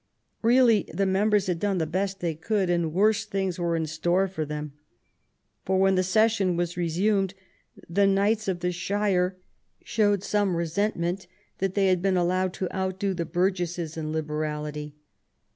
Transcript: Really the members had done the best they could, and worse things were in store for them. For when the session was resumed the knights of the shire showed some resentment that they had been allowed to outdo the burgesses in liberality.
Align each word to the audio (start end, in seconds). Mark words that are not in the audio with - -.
Really 0.41 0.89
the 0.91 1.05
members 1.05 1.45
had 1.45 1.59
done 1.59 1.77
the 1.77 1.85
best 1.85 2.21
they 2.21 2.33
could, 2.33 2.71
and 2.71 2.91
worse 2.91 3.23
things 3.23 3.59
were 3.59 3.75
in 3.75 3.85
store 3.85 4.27
for 4.27 4.45
them. 4.45 4.73
For 5.63 5.77
when 5.79 5.93
the 5.93 6.01
session 6.01 6.57
was 6.57 6.75
resumed 6.75 7.35
the 7.87 8.07
knights 8.07 8.47
of 8.47 8.61
the 8.61 8.71
shire 8.71 9.37
showed 9.83 10.23
some 10.23 10.55
resentment 10.55 11.27
that 11.59 11.75
they 11.75 11.85
had 11.89 12.01
been 12.01 12.17
allowed 12.17 12.51
to 12.53 12.75
outdo 12.75 13.13
the 13.13 13.25
burgesses 13.25 13.95
in 13.95 14.11
liberality. 14.11 14.95